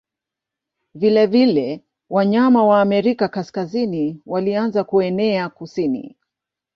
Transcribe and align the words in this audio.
Vilevile 0.95 1.83
wanyama 2.09 2.65
wa 2.65 2.81
Amerika 2.81 3.27
Kaskazini 3.27 4.21
walianza 4.25 4.83
kuenea 4.83 5.49
kusini. 5.49 6.17